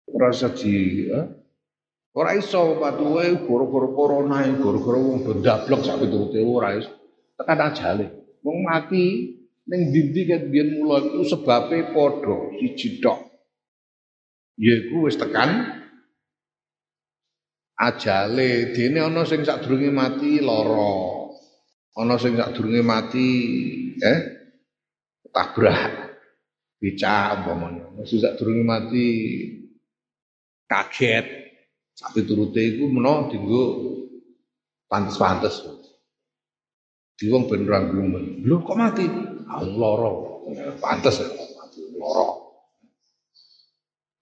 ora 0.10 0.34
usah 0.34 0.52
di 0.58 1.06
eh? 1.14 1.26
Ora 2.18 2.34
iso 2.34 2.82
patuhe 2.82 3.46
gara-gara 3.46 3.88
corona, 3.94 4.42
gara-gara 4.42 4.98
wong 4.98 5.22
bendablek 5.22 5.86
sak 5.86 6.02
piturute 6.02 6.42
ora 6.42 6.74
iso. 6.74 6.90
Tekan 7.38 7.62
ajale. 7.62 8.06
Wong 8.42 8.66
mati 8.66 9.38
ning 9.70 9.82
ndi 9.94 10.26
ket 10.26 10.50
biyen 10.50 10.82
mula 10.82 10.98
iku 10.98 11.22
sebabe 11.22 11.94
padha 11.94 12.58
siji 12.58 12.98
tok. 12.98 13.22
Yaiku 14.58 15.06
wis 15.06 15.22
tekan 15.22 15.78
ajale 17.78 18.74
dene 18.74 18.98
ana 18.98 19.22
sing 19.22 19.46
sadurunge 19.46 19.94
mati 19.94 20.42
lara. 20.42 20.98
Ana 22.02 22.18
sing 22.18 22.34
sadurunge 22.34 22.82
mati 22.82 23.30
eh 24.02 24.20
tabrak 25.30 26.18
becak 26.82 27.46
umpamane. 27.46 28.02
Sing 28.10 28.26
sadurunge 28.26 28.66
mati 28.66 29.06
kaget 30.66 31.47
Sapi 31.98 32.30
turute 32.30 32.62
iku 32.62 32.94
menawa 32.94 33.26
dienggo 33.26 33.64
pantes-pantes. 34.86 35.66
Di 37.18 37.26
wong 37.34 37.50
ben 37.50 37.66
ora 37.66 37.82
glumen. 37.90 38.46
Lho 38.46 38.62
kok 38.62 38.78
mati? 38.78 39.06
Ah 39.50 39.66
lara. 39.66 40.14
Pantes 40.78 41.18
mati 41.58 41.82
lara. 41.98 42.30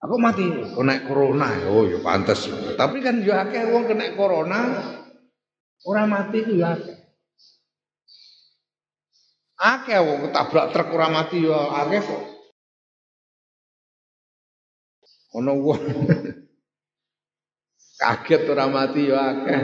Aku 0.08 0.16
mati 0.16 0.44
kena 0.72 1.04
corona. 1.04 1.52
Oh 1.68 1.84
ya 1.84 2.00
pantes. 2.00 2.48
Tapi 2.80 3.04
kan 3.04 3.20
yo 3.20 3.36
akeh 3.36 3.68
wong 3.68 3.84
kena 3.84 4.16
corona 4.16 4.60
ora 5.84 6.08
mati 6.08 6.48
ku 6.48 6.56
ya. 6.56 6.72
Akeh 9.60 10.00
wong 10.00 10.32
ketabrak 10.32 10.72
truk 10.72 10.88
ora 10.96 11.12
mati 11.12 11.44
yo 11.44 11.52
akeh 11.52 12.00
kok. 12.00 12.24
Ono 15.36 15.52
wong 15.60 15.80
Kaget 17.96 18.42
ora 18.52 18.68
mati 18.68 19.08
ya 19.08 19.20
akeh. 19.32 19.62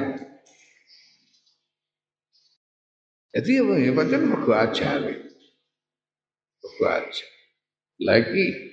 Jadi 3.32 3.50
ya 3.60 3.92
pancen 3.96 4.22
mergo 4.28 4.52
ajare. 4.52 5.14
Mergo. 6.60 7.26
Lagi 8.02 8.72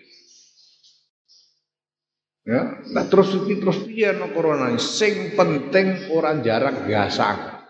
Ya, 2.50 2.82
nah 2.90 3.06
terus 3.06 3.30
iki 3.38 3.62
terus 3.62 3.86
piye 3.86 4.10
no 4.10 4.34
corona 4.34 4.74
sing 4.82 5.38
penting 5.38 6.10
orang 6.10 6.42
jarak 6.42 6.90
gasang, 6.90 7.62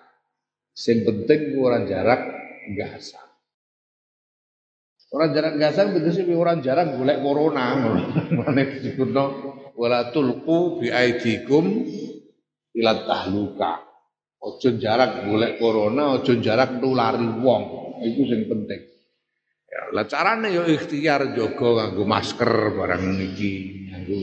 Sing 0.72 1.04
penting 1.04 1.60
orang 1.60 1.84
jarak 1.84 2.32
gasang. 2.80 3.29
Orang 5.10 5.34
jarak 5.34 5.58
gasang 5.58 5.98
sih 6.14 6.22
orang 6.38 6.62
jarak 6.62 6.94
golek 6.94 7.18
corona 7.26 7.74
ngono. 7.82 8.04
disebutno 8.78 9.26
wala 9.74 10.14
tulqu 10.14 10.86
bi 10.86 10.94
aidikum 10.94 11.66
ila 12.78 12.94
tahluka. 13.10 13.90
Ojo 14.40 14.78
jarak 14.78 15.26
golek 15.26 15.58
corona, 15.58 16.14
ojo 16.14 16.38
jarak 16.38 16.78
nulari 16.78 17.26
wong. 17.42 17.64
Itu 18.06 18.22
sing 18.30 18.46
penting. 18.48 18.82
Ya, 19.70 19.82
lah 19.94 20.06
carane 20.06 20.54
yo 20.54 20.64
ikhtiar 20.70 21.34
jaga 21.34 21.70
nganggo 21.90 22.06
masker 22.06 22.74
barang 22.74 23.04
niki, 23.20 23.54
nganggo 23.92 24.20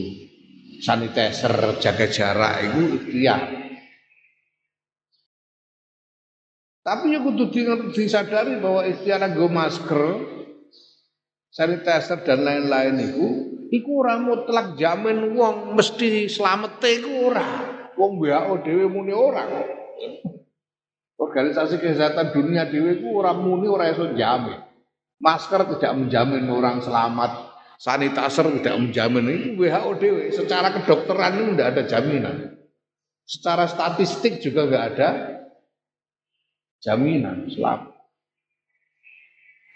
sanitizer, 0.81 1.77
jaga 1.83 2.07
jarak 2.09 2.53
itu 2.63 2.81
ikhtiar. 2.97 3.41
Tapi 6.83 7.11
ya 7.11 7.19
kudu 7.19 7.51
disadari 7.91 8.59
bahwa 8.63 8.87
ikhtiar 8.87 9.23
nganggo 9.23 9.47
masker, 9.51 10.03
sanitizer 11.57 12.21
dan 12.21 12.45
lain-lain 12.45 12.95
itu 13.01 13.25
iku 13.73 14.05
ora 14.05 14.21
mutlak 14.21 14.77
jamin 14.77 15.33
wong 15.33 15.73
mesti 15.73 16.29
slamete 16.29 17.01
iku 17.01 17.33
ora. 17.33 17.47
Wong 17.97 18.21
WHO 18.21 18.61
dhewe 18.61 18.85
muni 18.85 19.09
ora. 19.09 19.41
Organisasi 21.17 21.81
Kesehatan 21.81 22.29
Dunia 22.29 22.69
dhewe 22.69 23.01
iku 23.01 23.17
ora 23.17 23.33
muni 23.33 23.65
ora 23.65 23.89
iso 23.89 24.05
jamin. 24.13 24.61
Masker 25.17 25.65
tidak 25.65 25.97
menjamin 25.97 26.45
orang 26.45 26.77
selamat, 26.77 27.57
sanitizer 27.81 28.53
tidak 28.61 28.77
menjamin. 28.77 29.25
Itu 29.25 29.65
WHO 29.65 29.91
dewe. 29.97 30.23
Secara 30.29 30.77
kedokteran 30.77 31.41
itu 31.41 31.57
tidak 31.57 31.69
ada 31.73 31.83
jaminan. 31.89 32.35
Secara 33.25 33.65
statistik 33.65 34.45
juga 34.45 34.69
nggak 34.69 34.85
ada 34.93 35.09
jaminan 36.85 37.49
selamat. 37.49 37.96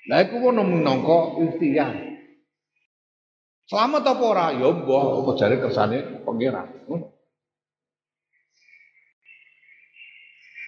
Nah, 0.10 0.18
aku 0.26 0.36
mau 0.42 0.50
nongko 0.66 1.18
ikhtiar. 1.46 1.94
Selamat 3.70 4.04
apa 4.04 4.24
ora? 4.26 4.48
Ya 4.52 4.68
mbah, 4.74 5.22
apa 5.22 5.32
jare 5.38 5.62
kersane 5.62 6.26
pangeran. 6.26 6.68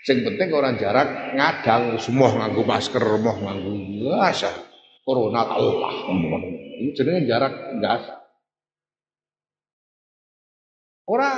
Sing 0.04 0.20
penting 0.24 0.52
orang 0.52 0.76
jarak 0.76 1.32
ngadang 1.36 1.96
semua 1.96 2.36
nganggo 2.36 2.68
masker, 2.68 3.00
semua 3.00 3.40
nganggo 3.40 3.72
biasa. 4.04 4.52
Corona 5.04 5.48
Allah. 5.48 5.92
Ini 6.80 6.92
jenenge 6.92 7.28
jarak 7.28 7.80
biasa. 7.80 8.14
Ora 11.04 11.32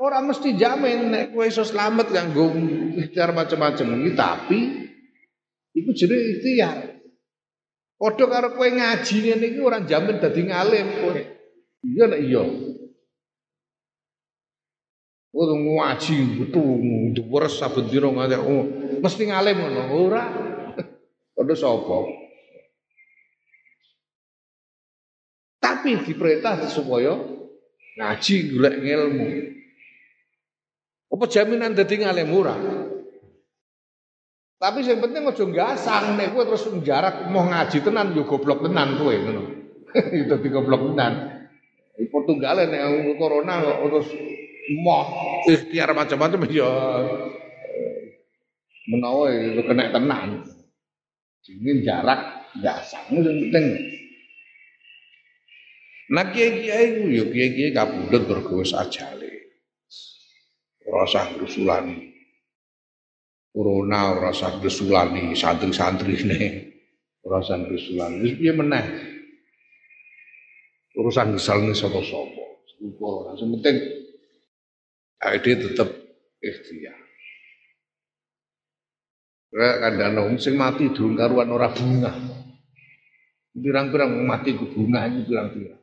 ora 0.00 0.24
mesti 0.24 0.56
jamin 0.56 1.12
nek 1.12 1.36
kowe 1.36 1.44
iso 1.44 1.64
slamet 1.64 2.08
nganggo 2.08 2.56
ikhtiar 2.96 3.36
macam-macam 3.36 4.00
iki, 4.00 4.10
tapi 4.16 4.58
iku 5.76 5.90
jenenge 5.92 6.24
ikhtiar. 6.36 6.91
Padha 8.02 8.26
karo 8.26 8.58
kowe 8.58 8.66
ngaji 8.66 9.14
ngene 9.22 9.46
iki 9.54 9.60
ora 9.62 9.78
jamin 9.86 10.18
dadi 10.18 10.42
ngalim 10.42 11.06
kowe. 11.06 11.22
Iya 11.86 12.04
nek 12.10 12.18
iya. 12.26 12.42
Oh 15.30 15.46
ngaji 15.54 16.16
betul 16.42 16.82
dhuwur 17.14 17.46
saben 17.46 17.86
dina 17.86 18.10
ngate 18.10 18.42
oh, 18.42 18.66
mesti 18.98 19.22
ngalim 19.30 19.54
ngono 19.54 19.82
ora. 19.94 20.22
Padha 21.38 21.54
sapa? 21.54 21.98
Tapi 25.62 26.02
diperintah 26.02 26.58
supaya 26.74 27.14
ngaji 28.02 28.34
golek 28.50 28.82
ilmu. 28.82 29.26
Apa 31.06 31.24
jaminan 31.30 31.78
dadi 31.78 32.02
ngalim 32.02 32.34
ora? 32.34 32.81
Tapi 34.62 34.86
yang 34.86 35.02
penting 35.02 35.26
aja 35.26 35.42
gasang 35.50 36.14
nek 36.14 36.38
kowe 36.38 36.46
terus 36.46 36.70
jarak 36.86 37.26
mau 37.34 37.50
ngaji 37.50 37.82
tenan 37.82 38.14
yo 38.14 38.22
goblok 38.22 38.62
tenan 38.62 38.94
kowe 38.94 39.10
ngono. 39.10 39.42
Itu 40.22 40.38
di 40.38 40.48
goblok 40.54 40.94
tenan. 40.94 41.42
Portugal 42.06 42.62
nek 42.70 43.18
corona 43.18 43.58
terus 43.58 44.06
moh 44.78 45.06
ikhtiar 45.50 45.90
macam-macam 45.90 46.46
ya 46.46 46.70
menawa 48.86 49.34
itu 49.34 49.62
kena 49.66 49.90
tenan. 49.90 50.46
Jadi 51.42 51.82
jarak 51.82 52.20
itu 52.54 53.18
yang 53.18 53.38
penting. 53.50 53.66
Nah 56.14 56.24
kiai-kiai 56.30 56.84
itu 56.86 57.02
ya 57.10 57.24
kiai-kiai 57.26 57.70
kabudut 57.74 58.30
bergawe 58.30 58.62
ajale. 58.62 59.32
Ora 60.86 61.02
usah 61.02 61.34
grusulani. 61.34 62.11
Corona 63.52 64.16
ora 64.16 64.32
usah 64.32 64.56
grusulani 64.56 65.36
santri-santri 65.36 66.16
ini. 66.24 66.40
Ora 67.28 67.44
grusulani. 67.44 68.24
Wis 68.24 68.34
piye 68.40 68.52
meneh. 68.56 68.84
Urusan 70.96 71.36
gesalne 71.36 71.76
sapa-sapa. 71.76 72.44
Corona. 72.96 73.36
Sing 73.36 73.52
penting 73.52 73.76
dia 75.44 75.54
tetap 75.54 75.88
ikhtiar. 76.40 76.96
Kadang 79.52 80.16
kadang 80.16 80.40
sing 80.40 80.56
mati 80.56 80.88
durung 80.88 81.20
karuan 81.20 81.52
ora 81.52 81.68
bunga. 81.68 82.08
Pirang-pirang 83.52 84.16
mati 84.24 84.56
ku 84.56 84.64
bunga 84.64 85.04
ini 85.12 85.28
pirang-pirang. 85.28 85.82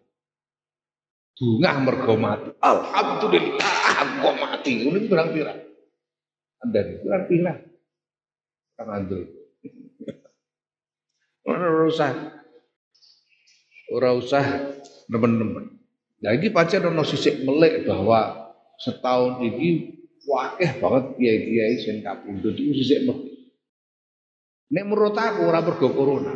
Bunga 1.38 1.71
mergo 1.86 2.17
mati. 2.17 2.49
Alhamdulillah 2.65 3.62
kok 4.25 4.36
mati. 4.41 4.71
Ini 4.89 4.99
pirang-pirang. 5.05 5.68
Anda 6.60 6.80
pirang-pirang. 6.84 7.60
Kang 8.76 8.89
Andul. 8.91 9.24
Ora 11.48 11.67
usah. 11.88 12.12
Ora 13.89 14.10
usah 14.13 14.45
nemen-nemen. 15.10 15.80
Nah 16.19 16.32
ini 16.36 16.52
pancen 16.52 16.84
ono 16.84 17.02
sisik 17.08 17.48
melek 17.48 17.88
bahwa 17.88 18.52
setahun 18.76 19.39
ini 19.39 19.98
wakeh 20.28 20.84
banget 20.84 21.04
kiai-kiai 21.15 21.76
sing 21.80 22.04
kapundhut 22.04 22.54
iku 22.60 22.74
sisik 22.76 23.08
mesti. 23.08 23.32
Nek 24.69 24.86
menurut 24.86 25.15
aku 25.17 25.48
ora 25.48 25.63
mergo 25.63 25.89
corona. 25.95 26.36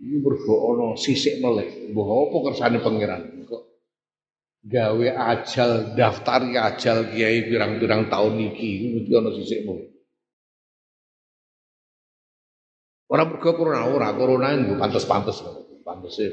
Ini 0.00 0.16
mergo 0.20 0.54
ana 0.76 0.86
sisik 1.00 1.40
melek. 1.40 1.90
Mbah 1.90 2.08
apa 2.28 2.36
kersane 2.52 2.78
pangeran? 2.78 3.39
Gawe 4.60 5.08
ajal 5.16 5.96
daftar 5.96 6.44
ajal 6.44 7.08
kiai 7.08 7.48
pirang-pirang 7.48 8.12
tahun 8.12 8.52
iki 8.52 8.70
mesti 8.92 9.12
ana 9.16 9.30
sisik 9.32 9.60
melek. 9.64 9.88
Ora 13.08 13.24
mergo 13.24 13.50
corona, 13.56 13.88
ora 13.88 14.12
corona 14.12 14.52
nggo 14.52 14.76
pantes-pantes 14.76 15.40
pantes 15.80 16.16
e. 16.20 16.28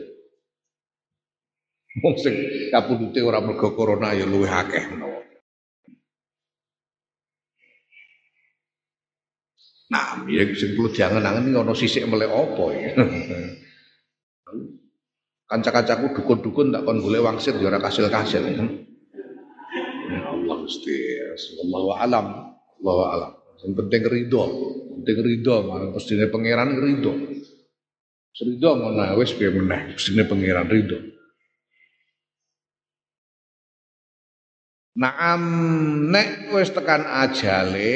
Wong 2.04 2.16
sing 2.20 2.36
kapundhute 2.70 3.24
ora 3.24 3.40
mergo 3.40 3.72
corona 3.72 4.12
ya 4.12 4.28
luwih 4.28 4.52
akeh. 4.52 4.84
Nah, 9.88 10.20
ya 10.28 10.44
sing 10.52 10.76
diangen-angen 10.76 11.48
iki 11.48 11.58
ana 11.64 11.74
sisik 11.74 12.04
melek 12.12 12.28
apa 12.28 12.66
ya. 12.76 12.92
Kanca-kancaku 15.48 16.12
dukun-dukun 16.12 16.76
tak 16.76 16.84
kon 16.84 17.00
golek 17.00 17.24
wangsit 17.24 17.56
ya 17.56 17.72
ora 17.72 17.80
kasil-kasil. 17.80 18.44
Ya 20.12 20.22
Allah 20.28 20.56
mesti 20.60 20.96
wallahu 21.64 21.96
alam, 21.96 22.26
wallahu 22.84 23.04
alam. 23.08 23.32
Yang 23.64 23.74
penting 23.80 24.04
ridho, 24.12 24.44
penting 25.00 25.18
ridho, 25.24 25.56
marang 25.64 25.96
pestine 25.96 26.28
pangeran 26.28 26.76
ridho. 26.76 27.16
Ridho 28.38 28.70
ngono 28.76 29.18
wis 29.18 29.34
piye 29.34 29.50
meneh, 29.50 29.96
pestine 29.96 30.28
pangeran 30.28 30.68
ridho. 30.68 31.00
Naam 35.00 35.44
nek 36.12 36.52
wis 36.54 36.76
tekan 36.76 37.08
ajale 37.08 37.96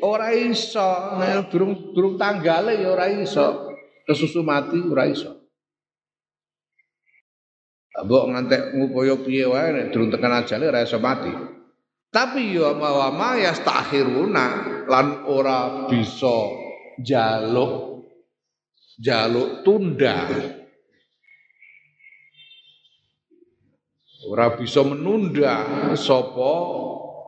ora 0.00 0.32
iso, 0.32 1.20
nek 1.20 1.52
durung 1.52 1.92
durung 1.92 2.16
tanggale 2.16 2.80
ya 2.80 2.96
ora 2.96 3.12
iso. 3.12 3.76
Kesusu 4.08 4.40
mati 4.40 4.80
ora 4.80 5.04
iso. 5.04 5.37
Mbok 7.98 8.24
ngantek 8.30 8.62
ngupaya 8.78 9.14
piye 9.18 9.44
wae 9.50 9.68
nek 9.74 9.86
durung 9.90 10.14
tekan 10.14 10.38
ajale 10.38 10.70
ora 10.70 10.86
iso 10.86 11.02
mati. 11.02 11.32
Tapi 12.08 12.54
ya 12.54 12.72
mawama 12.72 13.36
ya 13.36 13.52
stakhiruna 13.52 14.46
lan 14.86 15.26
ora 15.26 15.90
bisa 15.90 16.54
jaluk 17.02 18.06
jaluk 18.98 19.62
tunda 19.66 20.26
Ora 24.28 24.52
bisa 24.58 24.84
menunda 24.84 25.62
sapa 25.96 26.52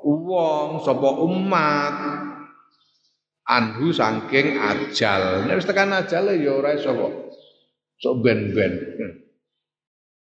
wong, 0.05 0.85
sapa 0.85 1.09
umat 1.23 1.97
anhu 3.49 3.89
saking 3.95 4.59
ajal. 4.61 5.49
Nek 5.49 5.57
wis 5.57 5.69
tekan 5.71 5.97
ajal 5.97 6.35
ya 6.35 6.51
ora 6.51 6.77
iso 6.77 6.93
kok. 6.93 7.15
Sok 8.01 8.15
ben-ben. 8.21 8.75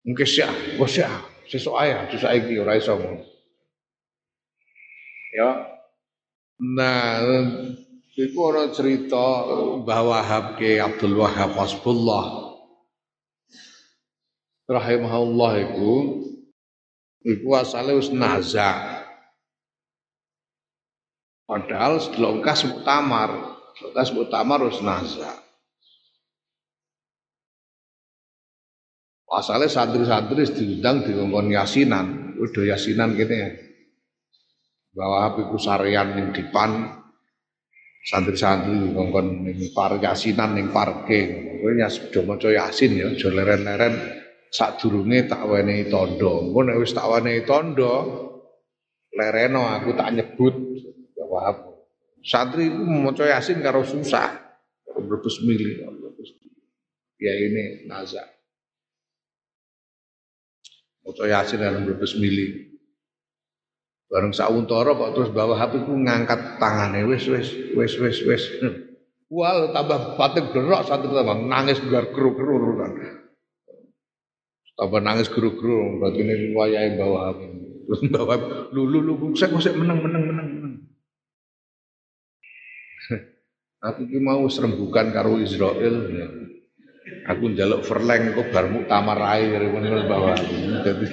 Mungkin 0.04 0.28
sih, 0.28 0.44
kok 0.76 0.90
sih, 0.92 1.08
Sesuk 1.48 1.76
ae, 1.76 1.92
sesuk 2.08 2.24
saiki 2.24 2.56
ora 2.56 2.80
iso. 2.80 2.96
Ya. 5.36 5.50
Nah, 6.64 7.20
iku 8.16 8.38
ora 8.48 8.72
cerita 8.72 9.44
Mbah 9.84 10.02
Wahab 10.08 10.46
ke 10.56 10.80
Abdul 10.80 11.20
Wahab 11.20 11.60
Hasbullah. 11.60 12.56
Rahimahullah 14.64 15.52
iku 15.68 15.94
iku 17.28 17.48
asale 17.60 18.00
wis 18.00 18.08
naza. 18.08 19.04
Padahal 21.44 22.00
sedelongkas 22.00 22.64
muktamar, 22.72 23.60
sedelongkas 23.76 24.10
muktamar 24.16 24.60
wis 24.64 24.80
naza. 24.80 25.43
Asalnya 29.34 29.66
santri-santri 29.66 30.46
diundang 30.46 31.02
di 31.02 31.18
ngomong 31.18 31.50
yasinan, 31.50 32.38
udah 32.38 32.64
yasinan 32.70 33.18
gitu 33.18 33.34
ya. 33.34 33.50
Bawa 34.94 35.34
HP 35.34 35.50
ku 35.50 35.58
sarian 35.58 36.14
ning 36.14 36.28
dipan 36.38 36.86
santri-santri 38.06 38.78
ngomong 38.94 39.50
ning 39.50 39.58
par 39.74 39.98
yasinan 39.98 40.54
parke. 40.70 41.50
Kowe 41.64 41.72
nyas 41.74 42.12
do 42.14 42.22
maca 42.28 42.52
yasin 42.52 43.00
ya, 43.00 43.08
aja 43.10 43.30
leren-leren 43.32 43.96
sadurunge 44.54 45.26
tak 45.26 45.48
wenehi 45.50 45.90
tondo. 45.90 46.54
Engko 46.54 46.78
wis 46.78 46.94
tak 46.94 47.10
wenehi 47.10 47.42
tondo 47.48 48.30
lereno 49.14 49.66
aku 49.70 49.94
tak 49.94 50.14
nyebut 50.14 50.54
bahwa 51.16 51.74
santri 52.22 52.70
itu 52.70 52.84
maca 52.86 53.26
yasin 53.26 53.64
karo 53.66 53.82
susah. 53.82 54.44
Berbes 54.94 55.42
mili. 55.42 55.82
Ya 57.18 57.34
ini 57.34 57.88
nazar. 57.90 58.33
Maca 61.04 61.24
Yasin 61.28 61.60
dalam 61.60 61.84
berbes 61.84 62.16
mili. 62.16 62.72
Bareng 64.08 64.32
sauntara 64.32 64.96
kok 64.96 65.12
terus 65.18 65.30
bawa 65.34 65.58
HP 65.60 65.84
ku 65.84 65.94
ngangkat 66.00 66.62
tangane 66.62 67.04
wis 67.10 67.28
wis 67.28 67.50
wis 67.76 67.94
wis 68.00 68.18
wis. 68.24 68.44
Wal 69.28 69.74
tambah 69.74 70.16
batik 70.16 70.54
derok 70.54 70.86
satu 70.86 71.10
tambah 71.10 71.38
nangis 71.50 71.82
kru-kru 71.84 72.78
kan. 72.78 72.92
Tambah 74.78 75.02
nangis 75.02 75.28
kru-kru 75.28 75.98
berarti 76.00 76.22
ini 76.24 76.54
wayahe 76.56 76.96
bawa 76.96 77.34
HP. 77.34 77.40
Terus 77.84 78.02
bawa 78.14 78.36
lu 78.72 78.88
lu 78.88 79.00
lu 79.04 79.14
saya 79.36 79.52
kok 79.52 79.76
menang 79.76 80.00
menang 80.00 80.24
menang. 80.24 80.50
Aku 83.84 84.08
mau 84.24 84.48
serembukan 84.48 85.12
karo 85.12 85.36
Israel. 85.44 86.08
Ya. 86.08 86.28
Aku 87.24 87.56
njaluk 87.56 87.88
verleng 87.88 88.36
kok 88.36 88.52
bar 88.52 88.68
muktamar 88.68 89.20
ae 89.32 89.56
ngono 89.56 90.04
bawah. 90.08 90.36
Dadi 90.84 91.08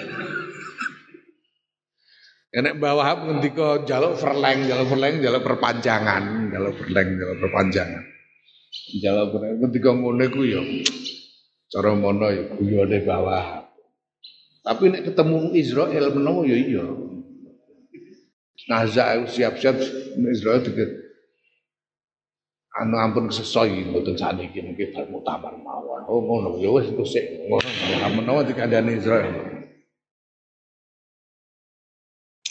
Enek 2.51 2.83
bawah 2.83 3.31
ngendika 3.31 3.87
njaluk 3.87 4.19
verleng, 4.19 4.67
njaluk 4.67 4.91
verleng, 4.91 5.15
njaluk 5.23 5.43
perpanjangan, 5.47 6.51
njaluk 6.51 6.75
verleng, 6.83 7.09
njaluk 7.15 7.39
perpanjangan. 7.47 8.03
Njaluk 8.99 9.27
verleng 9.39 9.55
ngendika 9.63 9.91
ngono 9.95 10.23
iku 10.27 10.41
ya 10.43 10.63
cara 11.71 11.95
mono 11.95 12.27
ya 12.27 12.43
guyone 12.59 12.99
bawah. 13.07 13.71
Tapi 14.67 14.85
nek 14.91 15.15
ketemu 15.15 15.55
Israel 15.55 16.11
menawa 16.11 16.43
ya 16.43 16.59
iya. 16.59 16.85
Nazar 18.67 19.25
siap-siap 19.31 19.79
Israel 20.27 20.61
dikit 20.67 20.91
anu 22.81 22.97
ampun 22.97 23.29
kesesoy 23.29 23.93
mboten 23.93 24.17
sakniki 24.17 24.65
mungkin 24.65 24.89
bar 24.97 25.05
muktamar 25.13 25.53
mawon. 25.61 26.01
Oh 26.09 26.25
ngono 26.25 26.57
ya 26.57 26.73
wis 26.73 26.89
engko 26.89 27.05
sik 27.05 27.45
ngono 27.45 27.69
menawa 28.17 28.41
dikandani 28.49 28.97
Israel. 28.97 29.29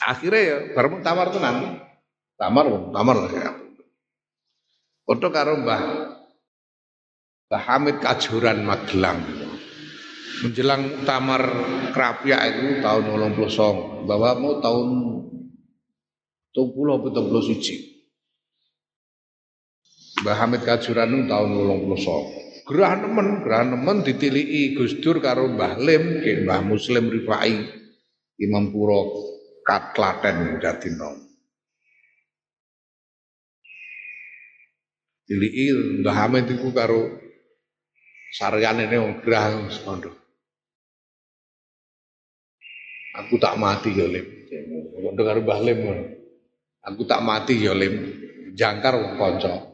Akhirnya 0.05 0.41
ya 0.41 0.57
bar 0.77 0.85
muktamar 0.93 1.33
tenan. 1.33 1.81
Tamar 2.37 2.65
tamar 2.93 3.17
ya. 3.33 3.51
Foto 5.09 5.27
karo 5.33 5.57
Mbah 5.57 5.81
Mbah 7.49 7.63
Hamid 7.65 7.97
Kajuran 7.97 8.61
Magelang. 8.61 9.25
Menjelang 10.39 10.87
muktamar 10.87 11.41
Krapia 11.91 12.39
itu 12.47 12.79
tahun 12.79 13.33
89, 13.35 14.07
bahwa 14.07 14.29
mau 14.39 14.53
tahun 14.63 14.87
70 16.55 16.95
atau 16.95 17.09
71. 17.11 17.98
Mbah 20.19 20.35
Hamid 20.35 20.67
Kajuran 20.67 21.31
tahun 21.31 21.49
89. 21.55 22.67
Gerah 22.67 22.93
nemen, 22.99 23.41
gerah 23.41 23.63
nemen 23.65 24.03
ditiliki 24.03 24.75
Gus 24.75 24.99
Dur 24.99 25.23
karo 25.23 25.47
Mbah 25.47 25.79
Lim, 25.79 26.21
Mbah 26.43 26.61
Muslim 26.61 27.07
Rifai, 27.07 27.55
Imam 28.43 28.67
Puro 28.69 29.15
Katlaten 29.63 30.59
Jatinong. 30.59 31.23
Tiliki 35.23 35.71
Mbah 36.03 36.15
Hamid 36.27 36.51
iku 36.51 36.75
karo 36.75 37.15
saryane 38.35 38.91
wong 38.91 39.23
gerah 39.23 39.71
sekondo. 39.71 40.11
Aku 43.23 43.39
tak 43.39 43.55
mati 43.55 43.95
ya 43.95 44.05
Lim. 44.05 44.27
Kondo 44.99 45.21
karo 45.23 45.39
Mbah 45.41 45.59
Lim 45.63 45.79
Aku 46.85 47.07
tak 47.07 47.23
mati 47.23 47.55
ya 47.55 47.71
Lim. 47.71 48.19
Jangkar 48.59 48.99
wong 48.99 49.15
kanca. 49.15 49.68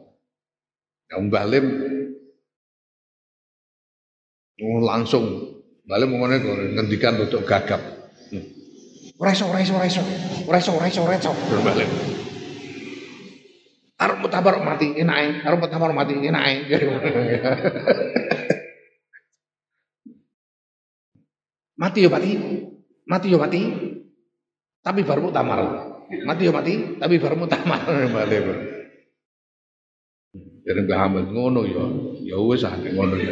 Yang 1.11 1.23
Balim 1.29 1.65
langsung 4.81 5.25
Balim 5.85 6.17
ngomongnya 6.17 6.41
ngendikan 6.73 7.21
untuk 7.21 7.45
gagap. 7.45 7.77
Ora 9.15 9.31
iso, 9.31 9.47
ora 9.47 9.61
iso, 9.61 9.77
ora 9.77 9.85
iso. 9.85 10.01
Ora 10.49 10.57
iso, 10.57 10.73
ora 10.73 10.89
iso, 10.89 11.05
ora 11.05 11.13
iso. 11.15 11.31
Balim. 11.61 11.85
Arep 13.95 14.19
mutabar 14.19 14.59
mati 14.59 14.91
enake, 14.97 15.39
arep 15.45 15.59
mutabar 15.61 15.93
mati 15.95 16.13
enake. 16.19 16.67
mati 21.79 22.03
yo 22.03 22.11
mati. 22.11 22.35
Mati 23.05 23.29
yo 23.29 23.37
mati. 23.37 23.61
Tapi 24.81 25.05
baru 25.05 25.29
mutamar. 25.29 25.61
Mati 26.25 26.43
yo 26.43 26.51
mati, 26.51 26.97
tapi 26.97 27.21
baru 27.21 27.37
mutamar. 27.45 27.85
Balim. 27.87 28.74
Jadi 30.65 30.79
Mbah 30.89 30.99
Hamid 31.05 31.29
ngono 31.29 31.61
ya. 31.61 31.85
Ya 32.25 32.37
wis 32.41 32.65
ah 32.65 32.73
ngono 32.73 33.15
ya. 33.21 33.31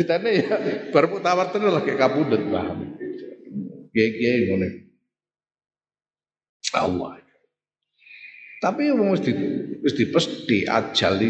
Ditane 0.00 0.30
ya 0.40 0.56
bar 0.88 1.04
mutawar 1.12 1.52
tenan 1.52 1.76
lagi 1.76 1.92
kapundhut 2.00 2.40
Mbah 2.48 2.64
Hamid. 2.72 2.90
Kiai-kiai 3.92 4.48
ngono. 4.48 4.66
Allah. 6.72 7.20
Tapi 8.64 8.88
wong 8.88 9.12
wis 9.12 9.20
di 9.20 9.32
wis 9.84 9.92
dipesti 9.92 10.64
ajal 10.64 11.20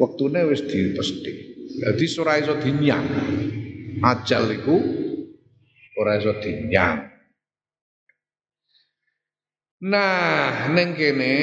wektune 0.00 0.40
wis 0.48 0.64
dipesti. 0.64 1.32
Jadi 1.76 2.04
ora 2.16 2.40
iso 2.40 2.56
dinyang. 2.56 3.06
Ajal 4.00 4.48
iku 4.48 4.76
ora 6.00 6.16
iso 6.16 6.32
dinyang. 6.40 7.12
Nah, 9.76 10.72
neng 10.72 10.96
kene 10.96 11.36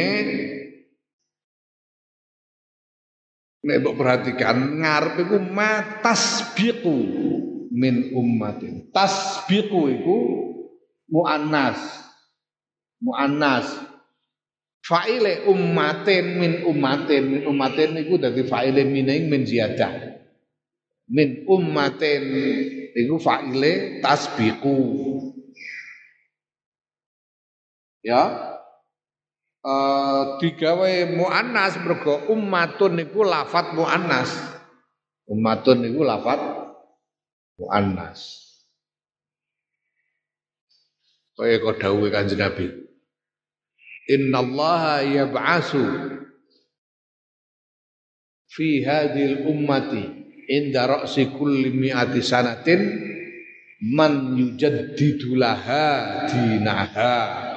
Nek 3.64 3.80
mbok 3.80 3.96
perhatikan 3.96 4.84
ngarep 4.84 5.24
iku 5.24 5.38
matasbiqu 5.40 6.98
min 7.72 8.12
ummatin. 8.12 8.92
Tasbiqu 8.92 9.80
iku 9.88 10.18
muannas. 11.08 11.80
Muannas. 13.00 13.72
Fa'ile 14.84 15.48
ummatin 15.48 16.44
min 16.44 16.54
ummatin 16.68 17.24
min 17.24 17.42
ummatin 17.48 17.96
iku 18.04 18.20
dadi 18.20 18.44
fa'ile 18.44 18.84
mining 18.84 19.32
min 19.32 19.48
ziyadah. 19.48 20.12
Min 21.08 21.48
ummatin 21.48 22.24
iku 22.92 23.16
fa'ile 23.16 24.04
tasbiqu. 24.04 24.76
Ya, 28.04 28.53
uh, 29.64 30.38
digawe 30.38 30.92
muannas 31.16 31.80
mergo 31.82 32.28
ummatun 32.30 33.00
niku 33.00 33.24
lafat 33.24 33.72
muannas. 33.74 34.30
Ummatun 35.26 35.88
niku 35.88 36.04
lafat 36.04 36.40
muannas. 37.58 38.44
Kaya 41.34 41.58
kau 41.64 41.74
dawuhe 41.74 42.14
Kanjeng 42.14 42.38
Nabi. 42.38 42.68
Innallaha 44.06 45.02
yab'asu 45.02 45.82
fi 48.52 48.84
hadhil 48.86 49.48
ummati 49.48 50.04
inda 50.46 50.86
ra'si 50.86 51.32
kulli 51.34 51.72
mi'ati 51.74 52.20
sanatin 52.22 52.82
man 53.82 54.36
yujaddidu 54.38 55.40
laha 55.40 56.28
dinaha 56.28 57.53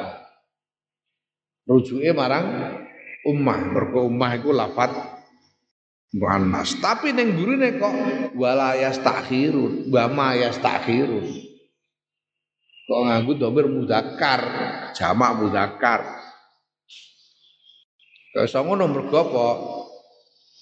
rujuke 1.66 2.10
marang 2.14 2.46
ummah 3.26 3.60
mergo 3.74 4.06
ummah 4.06 4.30
iku 4.38 4.54
lafat 4.54 4.94
muannas 6.14 6.78
tapi 6.78 7.10
ning 7.10 7.34
burine 7.34 7.76
kok 7.76 7.94
wala 8.38 8.78
yastakhirun 8.78 9.90
wa 9.90 10.04
ma 10.08 10.28
yastakhirun 10.38 11.46
Kok 12.86 13.02
nganggo 13.02 13.34
domir 13.34 13.66
mudakar, 13.66 14.42
jamak 14.94 15.42
mudakar. 15.42 16.06
Kaya 18.30 18.58
ngono 18.62 18.86
mergo 18.86 19.16
apa? 19.26 19.46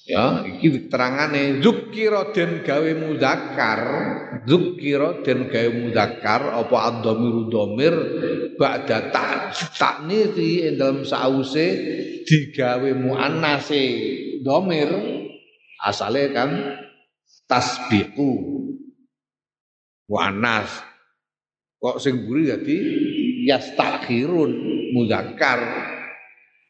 Ya, 0.04 0.44
iki 0.44 0.88
terangane 0.88 1.60
zukira 1.64 2.32
den 2.32 2.64
gawe 2.64 2.90
mudzakkar, 2.96 3.80
zukira 4.44 5.20
den 5.24 5.48
gawe 5.48 5.68
mudzakkar 5.68 6.64
apa 6.64 6.76
ad-dhamiru 6.92 7.48
dhamir 7.48 7.94
ba'da 8.56 9.12
taknisi 9.74 10.66
ing 10.66 10.74
dalam 10.80 11.02
sause 11.02 11.66
digawe 12.24 12.90
muannase 12.96 13.84
dhamir 14.40 14.90
asale 15.84 16.32
kan 16.32 16.50
tasbiqu. 17.48 18.32
Muannas. 20.04 20.68
Kok 21.80 21.96
sing 22.00 22.28
buri 22.28 22.48
dadi? 22.48 22.76
Yastakhirun 23.44 24.52
mudzakkar 24.96 25.60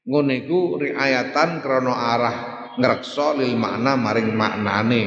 ngene 0.05 0.45
iku 0.45 0.77
riayatan 0.77 1.63
krana 1.63 1.95
arah 1.95 2.37
ngrekso 2.77 3.39
lil 3.39 3.55
makna 3.55 3.95
maring 3.95 4.35
maknane. 4.35 5.03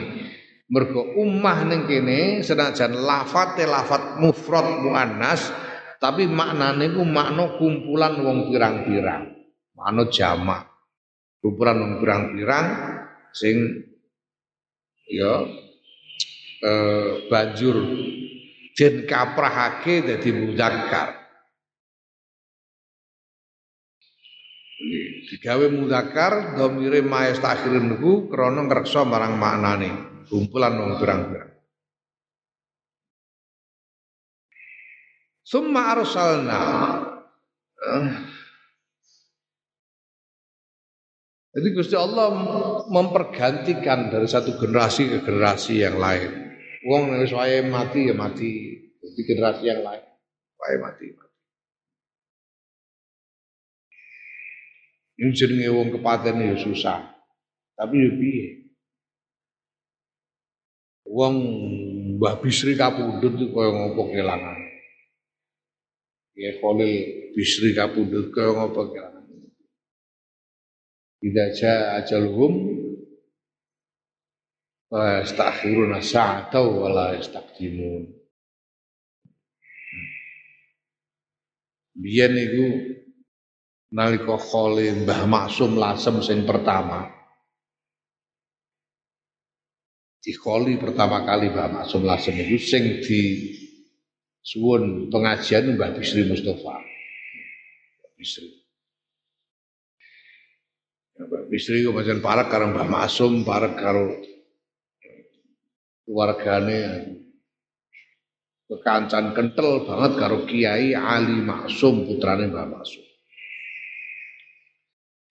Mergo 0.67 1.15
ummah 1.15 1.63
ning 1.63 1.87
kene 1.87 2.43
senajan 2.43 2.91
lafate 2.91 3.63
lafat 3.63 4.19
mufrad 4.19 4.83
muannas 4.83 5.47
tapi 5.97 6.29
maknane 6.29 6.93
ku 6.93 7.01
makna 7.01 7.57
kumpulan 7.57 8.21
wong 8.21 8.53
pirang-pirang. 8.53 9.33
Makna 9.73 10.03
jamak. 10.13 10.69
Kumpulan 11.41 11.77
wong 11.81 11.93
pirang-pirang 12.01 12.65
sing 13.33 13.57
ya 15.09 15.45
eh, 16.61 17.09
banjur 17.29 17.75
den 18.77 18.95
kaprahake 19.09 20.05
dadi 20.05 20.29
muzakkar. 20.33 21.09
Digawe 25.27 25.67
mudakar 25.73 26.55
domire 26.55 27.03
maes 27.03 27.41
takhirin 27.41 27.91
niku 27.91 28.31
krana 28.31 28.63
ngreksa 28.63 29.03
marang 29.03 29.35
maknane 29.35 29.89
kumpulan 30.29 30.77
wong 30.77 31.01
pirang-pirang 31.01 31.56
Summa 35.47 35.95
arsalna 35.95 36.59
Jadi 41.55 41.67
Gusti 41.71 41.95
Allah 41.95 42.35
mempergantikan 42.91 44.11
dari 44.11 44.27
satu 44.27 44.59
generasi 44.59 45.07
ke 45.09 45.23
generasi 45.23 45.81
yang 45.81 45.97
lain. 45.97 46.53
Wong 46.85 47.15
nek 47.15 47.31
wae 47.31 47.63
mati 47.63 48.11
ya 48.11 48.13
mati. 48.13 48.51
Di 49.01 49.21
generasi 49.23 49.63
yang 49.65 49.81
lain 49.87 50.03
wae 50.59 50.77
mati. 50.83 51.07
Ini 55.17 55.31
jenenge 55.33 55.71
wong 55.73 55.87
kepaten 55.97 56.43
ya 56.43 56.59
susah. 56.61 56.99
Tapi 57.73 57.95
ya 57.95 58.11
piye? 58.19 58.47
Wong 61.07 61.35
Mbah 62.19 62.37
Bisri 62.43 62.77
kapundhut 62.77 63.33
kaya 63.33 63.69
ngopo 63.73 64.13
kelangan. 64.13 64.66
Ya 66.37 66.53
Khalil 66.61 67.33
Bisri 67.33 67.73
kapundhut 67.73 68.29
kaya 68.29 68.53
ngopo 68.53 68.93
kelangan. 68.93 69.25
Tidak 71.17 71.49
ja 71.57 71.97
ajaluhum 71.97 72.53
wa 74.93 75.17
yastakhiruna 75.17 75.97
sa'ata 75.97 76.61
wa 76.61 76.93
la 76.93 77.17
yastaqdimun. 77.17 78.05
Biyen 81.97 82.31
niku 82.37 82.65
nalika 83.97 84.37
kholi 84.37 84.93
Mbah 84.93 85.25
Maksum 85.25 85.73
Lasem 85.81 86.21
sing 86.21 86.45
pertama 86.45 87.09
di 90.21 90.37
kholi 90.37 90.77
pertama 90.77 91.25
kali 91.25 91.49
Mbah 91.49 91.81
Maksum 91.81 92.05
Lasem 92.05 92.37
itu 92.37 92.61
sing 92.61 93.01
di 93.01 93.21
suwun 94.47 95.11
pengajian 95.11 95.75
Mbah 95.75 95.99
Bisri 95.99 96.23
Mustafa. 96.23 96.79
Bisri. 98.15 98.47
Mbah 101.19 101.43
Bisri 101.51 101.83
kok 101.83 101.91
pancen 101.91 102.23
parek 102.23 102.47
karo 102.47 102.71
Mbah 102.71 102.87
Maksum 102.87 103.43
parek 103.43 103.75
karo 103.75 104.07
keluargane 106.07 106.79
kekancan 108.71 109.35
kental 109.35 109.83
banget 109.83 110.11
karo 110.15 110.37
Kiai 110.47 110.95
Ali 110.95 111.43
Maksum 111.43 112.07
putrane 112.07 112.47
Mbah 112.47 112.71
Maksum. 112.71 113.03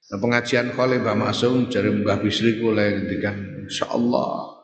Nah, 0.07 0.19
pengajian 0.23 0.77
kali 0.77 1.01
Mbah 1.01 1.17
Masum 1.17 1.73
dari 1.73 1.89
Mbah 1.89 2.21
Bisri 2.21 2.61
kula 2.61 2.85
ngendikan 2.85 3.65
insyaallah 3.65 4.56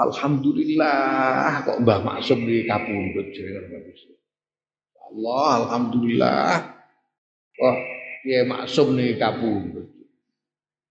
Alhamdulillah 0.00 1.68
kok 1.68 1.78
Mbah 1.84 2.00
Maksum 2.00 2.48
di 2.48 2.64
kapundhut 2.64 3.36
jenengan 3.36 3.84
Bisri. 3.84 4.16
Allah 4.96 5.48
alhamdulillah. 5.60 6.52
Wah, 7.60 7.76
Kiai 8.24 8.48
Maksum 8.48 8.96
nih 8.96 9.20
kapundhut. 9.20 9.92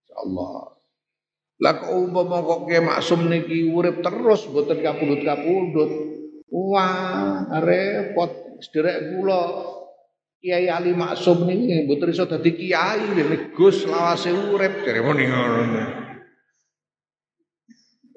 Insyaallah. 0.06 0.54
Lah 1.60 1.72
kok 1.82 1.90
umpama 1.90 2.38
kok 2.46 2.70
Kiai 2.70 2.86
Maksum 2.86 3.26
niki 3.26 3.66
urip 3.66 3.98
terus 3.98 4.46
mboten 4.46 4.78
kapundhut-kapundhut. 4.78 5.90
Wah, 6.50 7.50
repot 7.58 8.62
sederek 8.62 9.10
kula 9.10 9.42
Kiai 10.38 10.70
Ali 10.70 10.94
Maksum 10.94 11.50
niki 11.50 11.82
mboten 11.90 12.14
iso 12.14 12.30
dadi 12.30 12.54
kiai 12.54 13.10
Gus 13.58 13.90
lawase 13.90 14.30
urip 14.30 14.86
jare 14.86 15.02
ngono. 15.02 16.09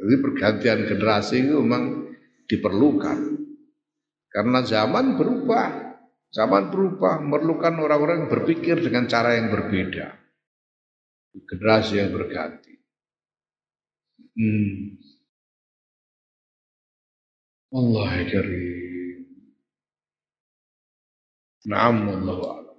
Jadi 0.03 0.15
pergantian 0.19 0.79
generasi 0.83 1.47
itu 1.47 1.55
memang 1.63 2.11
diperlukan. 2.51 3.39
Karena 4.27 4.59
zaman 4.67 5.15
berubah. 5.15 5.95
Zaman 6.33 6.73
berubah 6.73 7.23
memerlukan 7.23 7.77
orang-orang 7.79 8.25
yang 8.25 8.31
berpikir 8.35 8.83
dengan 8.83 9.07
cara 9.07 9.39
yang 9.39 9.47
berbeda. 9.47 10.11
Generasi 11.31 12.03
yang 12.03 12.11
berganti. 12.11 12.73
Hmm. 14.33 14.97
Allah 17.71 18.11
karim. 18.27 19.23
Naam 21.63 22.11
Allah 22.11 22.72